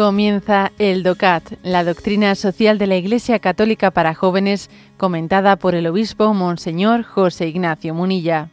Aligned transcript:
Comienza 0.00 0.72
el 0.78 1.02
DOCAT, 1.02 1.58
la 1.62 1.84
doctrina 1.84 2.34
social 2.34 2.78
de 2.78 2.86
la 2.86 2.96
Iglesia 2.96 3.38
Católica 3.38 3.90
para 3.90 4.14
jóvenes, 4.14 4.70
comentada 4.96 5.56
por 5.56 5.74
el 5.74 5.86
obispo 5.86 6.32
Monseñor 6.32 7.02
José 7.02 7.48
Ignacio 7.48 7.92
Munilla. 7.92 8.48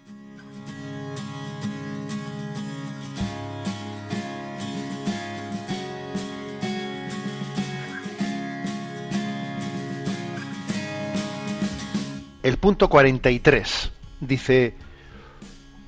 El 12.43 12.57
punto 12.57 12.89
43 12.89 13.91
dice, 14.19 14.75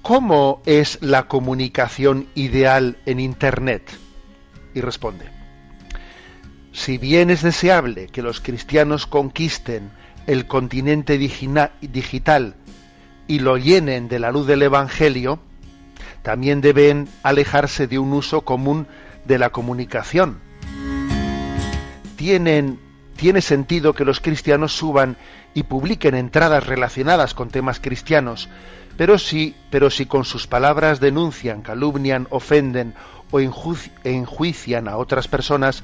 ¿cómo 0.02 0.62
es 0.66 1.00
la 1.02 1.28
comunicación 1.28 2.30
ideal 2.34 2.95
en 3.05 3.20
Internet? 3.20 3.84
Y 4.73 4.80
responde, 4.80 5.39
si 6.80 6.98
bien 6.98 7.30
es 7.30 7.42
deseable 7.42 8.08
que 8.08 8.22
los 8.22 8.40
cristianos 8.40 9.06
conquisten 9.06 9.92
el 10.28 10.48
continente 10.48 11.18
digital 11.18 12.56
y 13.28 13.40
lo 13.40 13.58
llenen 13.58 14.08
de 14.08 14.18
la 14.18 14.32
luz 14.32 14.48
del 14.48 14.62
Evangelio, 14.62 15.40
también 16.23 16.62
deben 16.62 17.10
alejarse 17.22 17.88
de 17.88 18.00
un 18.00 18.14
uso 18.14 18.42
común 18.46 18.88
de 19.26 19.38
la 19.40 19.50
comunicación. 19.50 20.40
Tiene 22.16 23.42
sentido 23.42 23.94
que 23.94 24.06
los 24.06 24.22
cristianos 24.22 24.72
suban 24.72 25.18
y 25.53 25.64
publiquen 25.64 26.16
entradas 26.16 26.66
relacionadas 26.66 27.34
con 27.34 27.50
temas 27.50 27.81
cristianos, 27.81 28.48
pero 28.96 29.20
si, 29.20 29.53
pero 29.70 29.90
si 29.90 30.06
con 30.06 30.23
sus 30.23 30.48
palabras 30.48 31.02
denuncian, 31.02 31.62
calumnian, 31.62 32.28
ofenden 32.30 32.94
o 33.31 33.42
enjuician 33.42 34.88
a 34.88 34.96
otras 34.96 35.28
personas, 35.28 35.84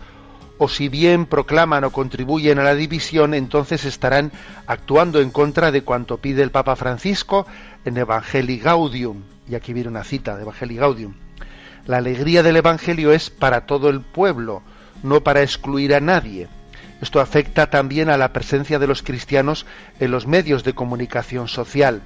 o 0.58 0.70
si 0.70 0.90
bien 0.90 1.26
proclaman 1.26 1.84
o 1.84 1.92
contribuyen 1.92 2.60
a 2.60 2.64
la 2.64 2.76
división, 2.76 3.34
entonces 3.34 3.86
estarán 3.86 4.32
actuando 4.68 5.20
en 5.20 5.32
contra 5.32 5.72
de 5.72 5.82
cuanto 5.82 6.18
pide 6.18 6.44
el 6.44 6.52
Papa 6.52 6.76
Francisco 6.76 7.46
en 7.84 7.98
Evangelii 7.98 8.60
Gaudium. 8.60 9.24
Y 9.50 9.56
aquí 9.56 9.74
viene 9.74 9.90
una 9.90 10.04
cita 10.04 10.36
de 10.36 10.44
Evangelii 10.44 10.78
Gaudium. 10.78 11.14
La 11.86 11.98
alegría 11.98 12.42
del 12.42 12.56
Evangelio 12.56 13.12
es 13.12 13.30
para 13.30 13.66
todo 13.66 13.90
el 13.90 14.02
pueblo, 14.02 14.64
no 15.04 15.22
para 15.22 15.44
excluir 15.44 15.94
a 15.94 16.00
nadie. 16.00 16.48
Esto 17.02 17.20
afecta 17.20 17.70
también 17.70 18.10
a 18.10 18.18
la 18.18 18.34
presencia 18.34 18.80
de 18.80 18.88
los 18.88 19.04
cristianos 19.04 19.66
en 20.00 20.12
los 20.12 20.26
medios 20.26 20.64
de 20.64 20.74
comunicación 20.74 21.48
social. 21.48 22.02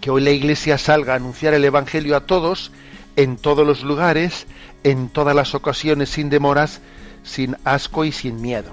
Que 0.00 0.10
hoy 0.10 0.22
la 0.22 0.30
Iglesia 0.30 0.76
salga 0.76 1.12
a 1.12 1.16
anunciar 1.16 1.54
el 1.54 1.64
Evangelio 1.64 2.16
a 2.16 2.26
todos, 2.26 2.72
en 3.14 3.36
todos 3.36 3.66
los 3.66 3.82
lugares, 3.82 4.46
en 4.84 5.08
todas 5.08 5.34
las 5.34 5.54
ocasiones, 5.54 6.10
sin 6.10 6.28
demoras, 6.28 6.80
sin 7.26 7.56
asco 7.64 8.04
y 8.04 8.12
sin 8.12 8.40
miedo. 8.40 8.70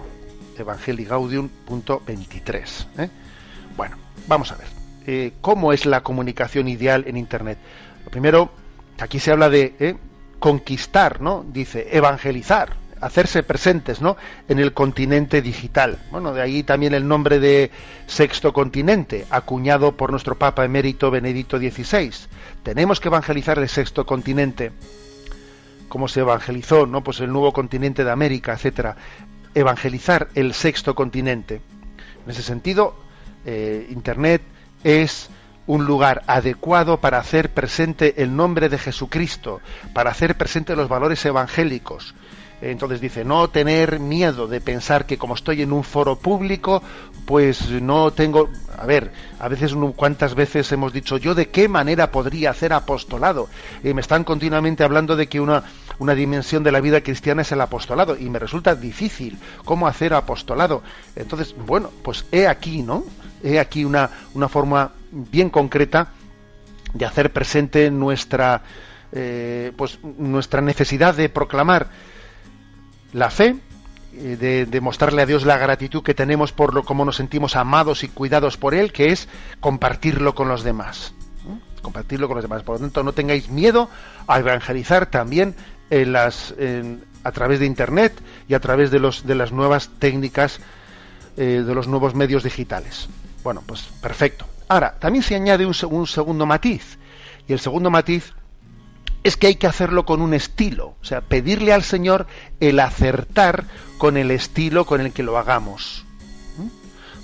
Evangelii 0.58 1.06
Gaudium, 1.06 1.50
punto 1.50 2.02
23. 2.06 2.88
¿eh? 3.00 3.10
Bueno, 3.76 3.98
vamos 4.28 4.52
a 4.52 4.56
ver. 4.56 4.68
Eh, 5.06 5.34
¿Cómo 5.42 5.74
es 5.74 5.86
la 5.86 6.02
comunicación 6.02 6.68
ideal 6.68 7.04
en 7.08 7.18
Internet? 7.18 7.58
Lo 8.06 8.12
primero, 8.12 8.52
aquí 9.00 9.20
se 9.20 9.32
habla 9.32 9.50
de 9.50 9.76
¿eh? 9.80 9.96
conquistar, 10.40 11.20
¿no? 11.20 11.44
Dice, 11.52 11.88
evangelizar, 11.92 12.74
hacerse 13.02 13.44
presentes, 13.44 14.02
¿no? 14.02 14.16
En 14.48 14.60
el 14.60 14.74
continente 14.74 15.42
digital. 15.42 15.98
Bueno, 16.12 16.34
de 16.34 16.42
ahí 16.42 16.64
también 16.64 16.94
el 16.94 17.08
nombre 17.08 17.40
de 17.40 17.72
sexto 18.06 18.54
continente, 18.54 19.26
acuñado 19.30 19.98
por 19.98 20.12
nuestro 20.12 20.38
Papa 20.38 20.64
emérito 20.64 21.12
Benedicto 21.12 21.58
XVI. 21.58 22.12
Tenemos 22.62 23.00
que 23.00 23.10
evangelizar 23.10 23.60
el 23.60 23.68
sexto 23.68 24.06
continente 24.06 24.72
cómo 25.94 26.08
se 26.08 26.22
evangelizó, 26.22 26.88
¿no? 26.88 27.04
Pues 27.04 27.20
el 27.20 27.32
nuevo 27.32 27.54
continente 27.54 28.04
de 28.04 28.10
América, 28.10 28.54
etcétera. 28.54 28.96
Evangelizar 29.54 30.28
el 30.34 30.56
sexto 30.56 30.96
continente. 30.96 31.62
En 32.26 32.32
ese 32.32 32.42
sentido, 32.42 32.96
eh, 33.46 33.86
Internet 33.92 34.42
es 34.84 35.30
un 35.68 35.86
lugar 35.86 36.24
adecuado 36.26 37.00
para 37.00 37.20
hacer 37.20 37.54
presente 37.54 38.24
el 38.24 38.36
nombre 38.36 38.70
de 38.70 38.80
Jesucristo, 38.80 39.62
para 39.94 40.10
hacer 40.10 40.36
presente 40.36 40.76
los 40.76 40.90
valores 40.90 41.24
evangélicos, 41.28 42.16
entonces 42.72 43.02
dice, 43.02 43.26
no 43.26 43.50
tener 43.50 44.00
miedo 44.00 44.48
de 44.48 44.62
pensar 44.62 45.06
que 45.06 45.18
como 45.18 45.36
estoy 45.36 45.62
en 45.62 45.74
un 45.74 45.84
foro 45.84 46.16
público, 46.16 46.82
pues 47.26 47.70
no 47.70 48.12
tengo... 48.12 48.50
A 48.78 48.86
ver, 48.86 49.12
a 49.40 49.48
veces, 49.50 49.76
¿cuántas 49.96 50.34
veces 50.34 50.72
hemos 50.72 50.94
dicho 50.94 51.18
yo 51.18 51.36
de 51.36 51.50
qué 51.50 51.68
manera 51.68 52.12
podría 52.12 52.52
hacer 52.52 52.72
apostolado? 52.72 53.50
Y 53.84 53.94
me 53.94 54.02
están 54.02 54.24
continuamente 54.24 54.84
hablando 54.84 55.16
de 55.16 55.28
que 55.28 55.42
una, 55.42 55.64
una 56.00 56.16
dimensión 56.16 56.64
de 56.64 56.72
la 56.72 56.82
vida 56.82 57.02
cristiana 57.02 57.42
es 57.44 57.52
el 57.52 57.62
apostolado 57.62 58.18
y 58.18 58.30
me 58.30 58.40
resulta 58.40 58.76
difícil 58.76 59.38
cómo 59.66 59.88
hacer 59.88 60.14
apostolado. 60.14 60.84
Entonces, 61.16 61.56
bueno, 61.66 61.92
pues 62.04 62.26
he 62.32 62.48
aquí, 62.48 62.82
¿no? 62.82 63.04
He 63.44 63.60
aquí 63.60 63.86
una, 63.86 64.10
una 64.34 64.48
forma 64.48 64.92
bien 65.12 65.50
concreta 65.50 66.10
de 66.94 67.06
hacer 67.06 67.32
presente 67.32 67.90
nuestra, 67.92 68.62
eh, 69.12 69.72
pues, 69.76 70.00
nuestra 70.04 70.62
necesidad 70.62 71.16
de 71.16 71.30
proclamar 71.30 71.88
la 73.12 73.30
fe, 73.30 73.56
eh, 74.14 74.38
de, 74.40 74.66
de, 74.66 74.82
mostrarle 74.82 75.22
a 75.22 75.26
Dios 75.26 75.46
la 75.46 75.58
gratitud 75.58 76.04
que 76.04 76.14
tenemos 76.14 76.52
por 76.52 76.74
lo 76.74 76.84
como 76.84 77.04
nos 77.04 77.16
sentimos 77.16 77.56
amados 77.56 78.04
y 78.04 78.08
cuidados 78.10 78.58
por 78.58 78.76
Él, 78.76 78.92
que 78.92 79.12
es 79.12 79.28
compartirlo 79.60 80.36
con 80.36 80.48
los 80.48 80.64
demás. 80.64 81.14
Compartirlo 81.82 82.28
con 82.28 82.36
los 82.36 82.44
demás. 82.44 82.64
Por 82.64 82.76
lo 82.76 82.82
tanto, 82.82 83.04
no 83.04 83.12
tengáis 83.12 83.50
miedo 83.50 83.90
a 84.28 84.40
evangelizar 84.40 85.08
también 85.08 85.54
en 86.02 86.12
las, 86.12 86.54
a 87.24 87.32
través 87.32 87.60
de 87.60 87.66
Internet 87.66 88.14
y 88.48 88.54
a 88.54 88.60
través 88.60 88.92
de, 88.92 89.00
los, 89.00 89.26
de 89.26 89.36
las 89.36 89.52
nuevas 89.52 89.90
técnicas, 90.00 90.60
eh, 91.38 91.64
de 91.66 91.76
los 91.76 91.88
nuevos 91.88 92.16
medios 92.16 92.44
digitales. 92.44 93.08
Bueno, 93.44 93.64
pues 93.66 93.82
perfecto. 94.02 94.46
Ahora, 94.68 94.98
también 95.00 95.24
se 95.24 95.36
añade 95.36 95.66
un, 95.66 95.76
un 95.90 96.08
segundo 96.08 96.46
matiz. 96.46 96.98
Y 97.48 97.54
el 97.54 97.60
segundo 97.60 97.90
matiz 97.90 98.34
es 99.24 99.38
que 99.38 99.48
hay 99.48 99.56
que 99.56 99.68
hacerlo 99.68 100.06
con 100.06 100.22
un 100.22 100.34
estilo, 100.34 100.96
o 101.02 101.06
sea, 101.06 101.22
pedirle 101.22 101.74
al 101.74 101.84
Señor 101.84 102.28
el 102.60 102.80
acertar 102.80 103.66
con 103.98 104.18
el 104.18 104.32
estilo 104.32 104.86
con 104.86 105.02
el 105.02 105.14
que 105.14 105.24
lo 105.24 105.38
hagamos. 105.38 106.06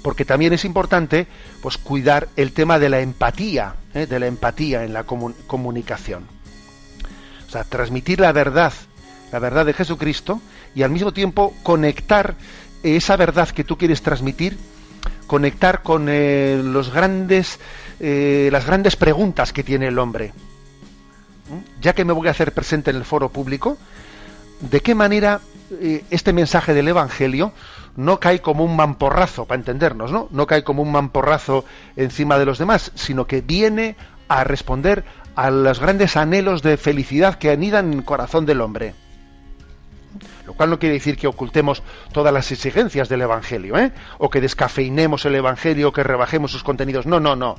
Porque 0.02 0.24
también 0.24 0.54
es 0.54 0.64
importante 0.64 1.28
pues 1.62 1.78
cuidar 1.78 2.30
el 2.38 2.54
tema 2.54 2.80
de 2.80 2.88
la 2.88 3.02
empatía, 3.02 3.76
¿eh? 3.94 4.06
de 4.06 4.20
la 4.20 4.28
empatía 4.28 4.86
en 4.86 4.94
la 4.94 5.04
comunicación. 5.04 6.39
O 7.50 7.52
sea, 7.52 7.64
transmitir 7.64 8.20
la 8.20 8.32
verdad, 8.32 8.72
la 9.32 9.40
verdad 9.40 9.66
de 9.66 9.74
Jesucristo 9.74 10.40
y 10.76 10.84
al 10.84 10.92
mismo 10.92 11.12
tiempo 11.12 11.54
conectar 11.64 12.36
esa 12.84 13.18
verdad 13.18 13.50
que 13.50 13.64
tú 13.64 13.78
quieres 13.78 14.02
transmitir, 14.02 14.58
conectar 15.28 15.82
con 15.82 16.08
eh, 16.10 16.62
los 16.64 16.94
grandes, 16.94 17.60
eh, 18.00 18.50
las 18.52 18.66
grandes 18.66 18.96
preguntas 18.96 19.52
que 19.52 19.64
tiene 19.64 19.88
el 19.88 20.00
hombre 20.00 20.32
ya 21.82 21.94
que 21.94 22.06
me 22.06 22.14
voy 22.14 22.28
a 22.28 22.32
hacer 22.32 22.54
presente 22.54 22.92
en 22.92 22.98
el 22.98 23.06
foro 23.06 23.30
público, 23.30 23.78
de 24.60 24.82
qué 24.82 24.96
manera 24.96 25.42
eh, 25.72 26.04
este 26.10 26.34
mensaje 26.34 26.74
del 26.74 26.88
Evangelio 26.88 27.54
no 27.96 28.20
cae 28.20 28.42
como 28.42 28.64
un 28.64 28.76
mamporrazo, 28.76 29.46
para 29.46 29.60
entendernos, 29.60 30.12
¿no? 30.12 30.28
No 30.32 30.48
cae 30.48 30.64
como 30.64 30.82
un 30.82 30.92
mamporrazo 30.92 31.66
encima 31.96 32.38
de 32.38 32.46
los 32.46 32.58
demás, 32.58 32.92
sino 32.96 33.26
que 33.26 33.42
viene 33.42 33.96
a 34.28 34.44
responder 34.44 35.04
a 35.40 35.52
los 35.52 35.80
grandes 35.80 36.18
anhelos 36.18 36.62
de 36.64 36.76
felicidad 36.76 37.36
que 37.36 37.50
anidan 37.50 37.94
en 37.94 38.00
el 38.00 38.04
corazón 38.04 38.46
del 38.46 38.60
hombre. 38.60 38.94
Lo 40.46 40.54
cual 40.54 40.70
no 40.70 40.80
quiere 40.80 40.96
decir 40.96 41.16
que 41.16 41.28
ocultemos 41.28 41.82
todas 42.12 42.34
las 42.34 42.52
exigencias 42.52 43.08
del 43.08 43.22
Evangelio, 43.22 43.78
¿eh? 43.78 43.94
o 44.18 44.30
que 44.30 44.42
descafeinemos 44.42 45.24
el 45.24 45.36
Evangelio, 45.36 45.88
o 45.88 45.94
que 45.94 46.04
rebajemos 46.04 46.52
sus 46.52 46.62
contenidos. 46.62 47.06
No, 47.06 47.22
no, 47.22 47.38
no. 47.38 47.56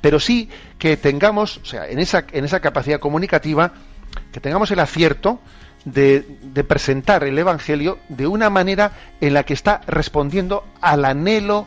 Pero 0.00 0.20
sí 0.20 0.48
que 0.78 0.96
tengamos, 0.96 1.56
o 1.56 1.64
sea, 1.64 1.88
en 1.88 1.98
esa, 1.98 2.24
en 2.30 2.44
esa 2.44 2.60
capacidad 2.60 3.00
comunicativa, 3.00 3.72
que 4.30 4.38
tengamos 4.38 4.70
el 4.70 4.78
acierto 4.78 5.40
de, 5.84 6.38
de, 6.40 6.62
presentar 6.62 7.24
el 7.24 7.36
Evangelio 7.36 7.98
de 8.10 8.28
una 8.28 8.48
manera 8.48 8.92
en 9.20 9.34
la 9.34 9.42
que 9.42 9.54
está 9.54 9.80
respondiendo 9.88 10.64
al 10.80 11.04
anhelo, 11.04 11.66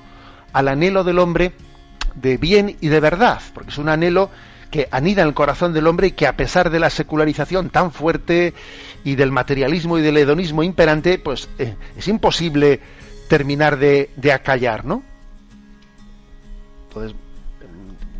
al 0.53 0.69
anhelo 0.69 1.03
del 1.03 1.19
hombre 1.19 1.51
de 2.15 2.37
bien 2.37 2.77
y 2.79 2.87
de 2.87 3.01
verdad, 3.01 3.41
porque 3.53 3.71
es 3.71 3.77
un 3.77 3.89
anhelo 3.89 4.29
que 4.69 4.87
anida 4.91 5.21
en 5.21 5.29
el 5.29 5.33
corazón 5.33 5.73
del 5.73 5.87
hombre 5.87 6.07
y 6.07 6.11
que 6.11 6.27
a 6.27 6.35
pesar 6.35 6.69
de 6.69 6.79
la 6.79 6.89
secularización 6.89 7.69
tan 7.69 7.91
fuerte 7.91 8.53
y 9.03 9.15
del 9.15 9.31
materialismo 9.31 9.97
y 9.97 10.01
del 10.01 10.17
hedonismo 10.17 10.63
imperante, 10.63 11.19
pues 11.19 11.49
eh, 11.57 11.75
es 11.97 12.07
imposible 12.07 12.81
terminar 13.27 13.77
de, 13.77 14.09
acallar, 14.33 14.85
¿no? 14.85 15.03
Entonces, 16.87 17.15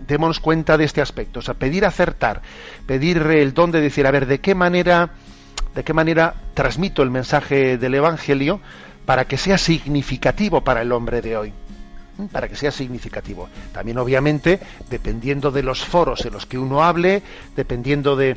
démonos 0.07 0.39
cuenta 0.39 0.77
de 0.77 0.85
este 0.85 1.01
aspecto, 1.01 1.39
o 1.39 1.41
sea, 1.41 1.55
pedir 1.55 1.85
acertar, 1.85 2.41
pedir 2.85 3.17
el 3.17 3.53
don 3.53 3.71
de 3.71 3.81
decir, 3.81 4.07
a 4.07 4.11
ver, 4.11 4.25
¿de 4.25 4.39
qué 4.39 4.55
manera, 4.55 5.11
de 5.75 5.83
qué 5.83 5.93
manera 5.93 6.35
transmito 6.53 7.03
el 7.03 7.11
mensaje 7.11 7.77
del 7.77 7.95
Evangelio 7.95 8.61
para 9.05 9.25
que 9.25 9.37
sea 9.37 9.57
significativo 9.57 10.63
para 10.63 10.81
el 10.81 10.91
hombre 10.91 11.21
de 11.21 11.37
hoy? 11.37 11.53
Para 12.31 12.47
que 12.47 12.55
sea 12.55 12.71
significativo. 12.71 13.49
También, 13.71 13.97
obviamente, 13.97 14.59
dependiendo 14.89 15.51
de 15.51 15.63
los 15.63 15.83
foros 15.83 16.25
en 16.25 16.33
los 16.33 16.45
que 16.45 16.57
uno 16.57 16.83
hable, 16.83 17.21
dependiendo 17.55 18.15
de, 18.15 18.35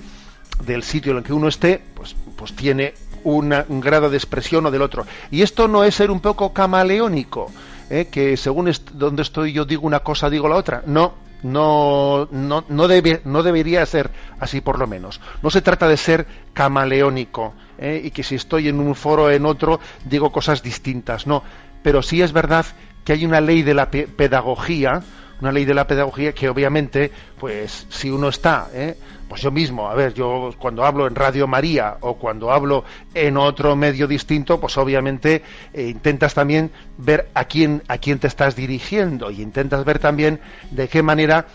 del 0.65 0.82
sitio 0.82 1.12
en 1.12 1.19
el 1.19 1.25
que 1.25 1.32
uno 1.32 1.49
esté, 1.49 1.81
pues, 1.94 2.15
pues 2.37 2.55
tiene 2.55 2.94
un 3.25 3.81
grado 3.81 4.09
de 4.11 4.17
expresión 4.17 4.67
o 4.67 4.71
del 4.71 4.82
otro. 4.82 5.06
Y 5.31 5.43
esto 5.43 5.69
no 5.69 5.85
es 5.85 5.94
ser 5.94 6.11
un 6.11 6.21
poco 6.21 6.53
camaleónico, 6.53 7.50
¿eh? 7.91 8.09
que 8.11 8.37
según 8.37 8.71
donde 8.93 9.23
estoy 9.23 9.53
yo 9.53 9.65
digo 9.65 9.87
una 9.87 10.00
cosa, 10.00 10.31
digo 10.31 10.49
la 10.49 10.56
otra. 10.56 10.83
No, 10.87 11.15
no, 11.43 12.29
no, 12.31 12.65
no, 12.69 12.88
debe, 12.88 13.21
no 13.25 13.43
debería 13.43 13.85
ser 13.87 14.11
así 14.38 14.61
por 14.61 14.79
lo 14.79 14.87
menos. 14.87 15.21
No 15.43 15.50
se 15.50 15.62
trata 15.62 15.88
de 15.88 15.97
ser 15.97 16.26
camaleónico 16.53 17.55
¿eh? 17.79 18.00
y 18.05 18.11
que 18.11 18.23
si 18.23 18.37
estoy 18.37 18.69
en 18.69 18.81
un 18.81 18.94
foro 18.94 19.31
en 19.31 19.44
otro 19.47 19.81
digo 20.05 20.33
cosas 20.33 20.62
distintas. 20.62 21.26
No, 21.26 21.43
pero 21.83 22.03
sí 22.03 22.23
es 22.23 22.33
verdad 22.33 22.67
que 23.05 23.12
hay 23.12 23.25
una 23.25 23.41
ley 23.41 23.62
de 23.62 23.75
la 23.75 23.91
pedagogía, 23.91 25.02
una 25.41 25.52
ley 25.52 25.64
de 25.64 25.75
la 25.75 25.87
pedagogía 25.87 26.32
que 26.32 26.49
obviamente, 26.49 27.11
pues 27.38 27.87
si 27.88 28.11
uno 28.11 28.29
está, 28.29 28.69
¿eh? 28.73 28.97
pues 29.29 29.43
yo 29.43 29.50
mismo, 29.50 29.88
a 29.88 29.94
ver, 29.94 30.12
yo 30.12 30.52
cuando 30.58 30.85
hablo 30.85 31.06
en 31.06 31.14
Radio 31.14 31.47
María 31.47 31.97
o 32.00 32.14
cuando 32.14 32.50
hablo 32.50 32.85
en 33.14 33.37
otro 33.37 33.76
medio 33.76 34.08
distinto, 34.08 34.61
pues 34.61 34.76
obviamente 34.76 35.43
eh, 35.73 35.87
intentas 35.87 36.35
también 36.35 36.73
ver 36.99 37.29
a 37.32 37.44
quién 37.44 37.82
a 37.87 37.99
quién 37.99 38.19
te 38.19 38.26
estás 38.26 38.56
dirigiendo 38.56 39.31
y 39.31 39.41
intentas 39.41 39.85
ver 39.85 40.00
también 40.00 40.41
de 40.73 40.88
qué 40.88 41.02
manera 41.02 41.47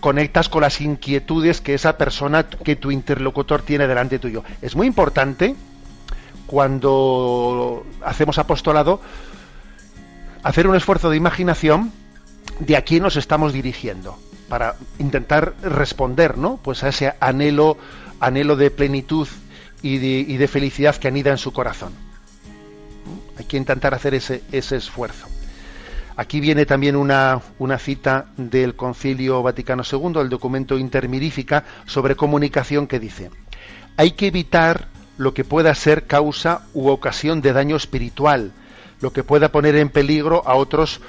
conectas 0.00 0.50
con 0.50 0.60
las 0.60 0.82
inquietudes 0.82 1.62
que 1.62 1.72
esa 1.72 1.96
persona 1.96 2.46
que 2.46 2.76
tu 2.76 2.90
interlocutor 2.90 3.62
tiene 3.62 3.86
delante 3.86 4.18
tuyo. 4.18 4.44
Es 4.60 4.76
muy 4.76 4.86
importante 4.86 5.56
cuando 6.46 7.86
hacemos 8.04 8.36
apostolado 8.36 9.00
hacer 10.44 10.68
un 10.68 10.76
esfuerzo 10.76 11.10
de 11.10 11.16
imaginación 11.16 11.90
de 12.60 12.76
a 12.76 12.82
quién 12.82 13.02
nos 13.02 13.16
estamos 13.16 13.52
dirigiendo 13.52 14.16
para 14.48 14.76
intentar 14.98 15.54
responder 15.62 16.38
¿no? 16.38 16.58
pues 16.62 16.84
a 16.84 16.90
ese 16.90 17.14
anhelo 17.18 17.76
anhelo 18.20 18.54
de 18.54 18.70
plenitud 18.70 19.26
y 19.82 19.98
de, 19.98 20.48
felicidad 20.48 20.96
que 20.96 21.08
anida 21.08 21.30
en 21.30 21.38
su 21.38 21.52
corazón 21.52 21.92
hay 23.38 23.44
que 23.46 23.56
intentar 23.56 23.94
hacer 23.94 24.14
ese, 24.14 24.42
esfuerzo 24.52 25.26
aquí 26.16 26.40
viene 26.40 26.66
también 26.66 26.94
una, 26.94 27.40
una 27.58 27.78
cita 27.78 28.26
del 28.36 28.76
concilio 28.76 29.42
vaticano 29.42 29.82
II 29.90 30.20
el 30.20 30.28
documento 30.28 30.78
intermirífica 30.78 31.64
sobre 31.86 32.16
comunicación 32.16 32.86
que 32.86 33.00
dice 33.00 33.30
hay 33.96 34.12
que 34.12 34.26
evitar 34.26 34.88
lo 35.16 35.32
que 35.32 35.44
pueda 35.44 35.74
ser 35.74 36.06
causa 36.06 36.66
u 36.74 36.88
ocasión 36.88 37.40
de 37.40 37.52
daño 37.52 37.76
espiritual 37.76 38.52
lo 39.04 39.12
que 39.12 39.22
pueda 39.22 39.52
poner 39.52 39.76
en 39.76 39.90
peligro 39.90 40.42
a 40.46 40.54
otros 40.54 41.02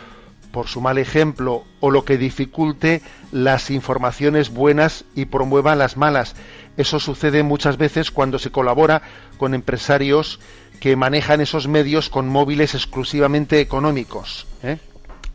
por 0.52 0.68
su 0.68 0.82
mal 0.82 0.98
ejemplo 0.98 1.64
o 1.80 1.92
lo 1.92 2.04
que 2.04 2.18
dificulte 2.18 3.02
las 3.32 3.72
informaciones 3.72 4.50
buenas 4.50 5.06
y 5.16 5.28
promueva 5.28 5.76
las 5.76 5.96
malas. 5.96 6.36
Eso 6.76 7.00
sucede 7.00 7.42
muchas 7.42 7.78
veces 7.78 8.12
cuando 8.12 8.38
se 8.38 8.52
colabora 8.52 9.02
con 9.38 9.54
empresarios 9.54 10.42
que 10.82 10.98
manejan 10.98 11.40
esos 11.40 11.70
medios 11.70 12.10
con 12.10 12.28
móviles 12.28 12.76
exclusivamente 12.76 13.62
económicos. 13.62 14.46
¿eh? 14.62 14.78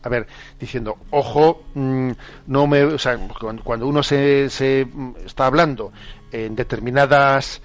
A 0.03 0.09
ver, 0.09 0.27
diciendo, 0.59 0.97
ojo, 1.11 1.63
mm, 1.75 2.11
no 2.47 2.67
me, 2.67 2.83
o 2.83 2.97
sea, 2.97 3.17
cuando 3.63 3.87
uno 3.87 4.01
se, 4.03 4.49
se 4.49 4.87
está 5.25 5.45
hablando 5.45 5.91
en 6.31 6.55
determinadas 6.55 7.61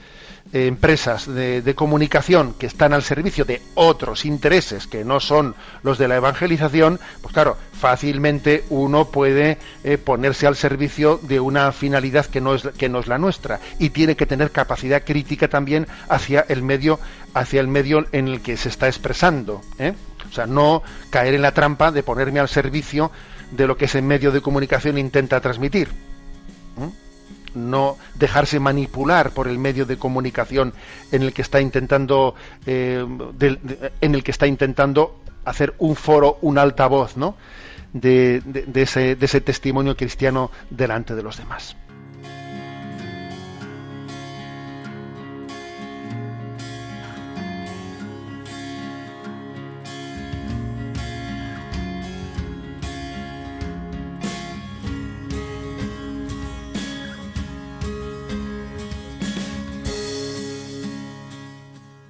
eh, 0.53 0.69
empresas 0.69 1.27
de, 1.27 1.75
comunicación 1.75 2.55
que 2.55 2.67
están 2.67 2.93
al 2.93 3.03
servicio 3.03 3.44
de 3.44 3.61
otros 3.75 4.25
intereses 4.25 4.87
que 4.87 5.05
no 5.05 5.19
son 5.19 5.56
los 5.83 5.99
de 5.99 6.06
la 6.06 6.17
evangelización, 6.17 7.00
pues 7.21 7.35
claro, 7.35 7.56
fácilmente 7.73 8.62
uno 8.71 9.06
puede 9.06 9.59
eh, 9.83 9.99
ponerse 9.99 10.47
al 10.47 10.55
servicio 10.55 11.19
de 11.21 11.41
una 11.41 11.73
finalidad 11.73 12.27
que 12.27 12.41
no 12.41 12.55
es 12.55 12.62
que 12.79 12.88
no 12.88 13.00
es 13.00 13.09
la 13.09 13.19
nuestra 13.19 13.59
y 13.81 13.91
tiene 13.91 14.15
que 14.15 14.25
tener 14.25 14.53
capacidad 14.53 15.03
crítica 15.05 15.49
también 15.49 15.88
hacia 16.09 16.47
el 16.49 16.62
medio 16.62 17.00
hacia 17.35 17.61
el 17.61 17.67
medio 17.67 18.06
en 18.12 18.29
el 18.29 18.41
que 18.41 18.56
se 18.56 18.69
está 18.69 18.87
expresando, 18.87 19.62
¿eh? 19.81 19.94
O 20.28 20.32
sea, 20.32 20.46
no 20.46 20.82
caer 21.11 21.34
en 21.34 21.43
la 21.43 21.52
trampa 21.52 21.93
de 21.93 22.02
ponerme 22.02 22.40
al 22.40 22.49
servicio 22.49 23.11
de 23.50 23.67
lo 23.67 23.76
que 23.76 23.87
ese 23.87 24.02
medio 24.02 24.32
de 24.32 24.40
comunicación 24.40 24.99
intenta 24.99 25.40
transmitir 25.40 25.88
no 27.56 27.96
dejarse 28.14 28.61
manipular 28.61 29.31
por 29.31 29.49
el 29.49 29.58
medio 29.58 29.87
de 29.87 29.96
comunicación 29.96 30.75
en 31.11 31.23
el 31.23 31.32
que 31.32 31.43
está 31.43 31.61
intentando 31.61 32.34
eh, 32.67 33.05
en 34.00 34.14
el 34.14 34.23
que 34.23 34.31
está 34.31 34.46
intentando 34.46 35.20
hacer 35.44 35.75
un 35.78 35.96
foro, 35.96 36.38
un 36.43 36.58
altavoz, 36.58 37.17
¿no? 37.17 37.37
de 37.93 38.43
ese 38.75 39.40
testimonio 39.40 39.96
cristiano 39.96 40.50
delante 40.70 41.14
de 41.14 41.23
los 41.23 41.38
demás. 41.38 41.76